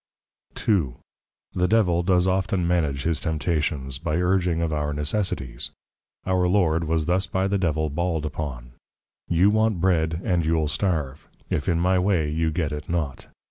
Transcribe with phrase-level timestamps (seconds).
[0.67, 0.95] II.
[1.53, 5.69] The Devil does often manage his temptations, by urging of our Necessities.
[6.25, 8.71] Our Lord, was thus by the Devil bawl'd upon;
[9.29, 13.27] _You want Bread, and you'll starve, if in my way you get it not.